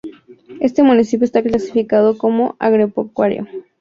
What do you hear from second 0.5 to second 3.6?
Este municipio está clasificado como agropecuario.